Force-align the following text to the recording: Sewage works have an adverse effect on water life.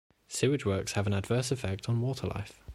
Sewage 0.27 0.65
works 0.65 0.93
have 0.93 1.05
an 1.05 1.13
adverse 1.13 1.51
effect 1.51 1.87
on 1.87 2.01
water 2.01 2.25
life. 2.25 2.59